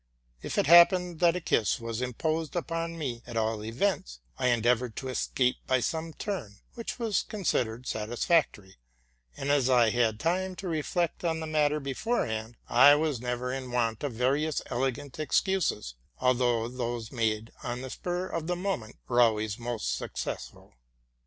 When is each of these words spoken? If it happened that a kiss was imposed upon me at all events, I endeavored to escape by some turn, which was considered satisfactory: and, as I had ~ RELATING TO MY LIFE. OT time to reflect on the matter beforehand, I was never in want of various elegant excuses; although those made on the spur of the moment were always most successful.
If 0.41 0.57
it 0.57 0.65
happened 0.65 1.19
that 1.19 1.35
a 1.35 1.39
kiss 1.39 1.79
was 1.79 2.01
imposed 2.01 2.55
upon 2.55 2.97
me 2.97 3.21
at 3.27 3.37
all 3.37 3.63
events, 3.63 4.19
I 4.39 4.47
endeavored 4.47 4.95
to 4.95 5.09
escape 5.09 5.57
by 5.67 5.79
some 5.79 6.13
turn, 6.13 6.55
which 6.73 6.97
was 6.97 7.21
considered 7.21 7.85
satisfactory: 7.85 8.77
and, 9.37 9.51
as 9.51 9.69
I 9.69 9.91
had 9.91 9.93
~ 9.93 9.93
RELATING 9.93 9.93
TO 9.93 9.97
MY 9.97 10.07
LIFE. 10.07 10.09
OT 10.09 10.21
time 10.49 10.55
to 10.55 10.67
reflect 10.69 11.23
on 11.23 11.39
the 11.39 11.45
matter 11.45 11.79
beforehand, 11.79 12.57
I 12.67 12.95
was 12.95 13.21
never 13.21 13.53
in 13.53 13.69
want 13.71 14.03
of 14.03 14.13
various 14.13 14.63
elegant 14.71 15.19
excuses; 15.19 15.93
although 16.19 16.67
those 16.67 17.11
made 17.11 17.51
on 17.61 17.81
the 17.81 17.91
spur 17.91 18.25
of 18.25 18.47
the 18.47 18.55
moment 18.55 18.95
were 19.07 19.21
always 19.21 19.59
most 19.59 19.95
successful. 19.95 20.73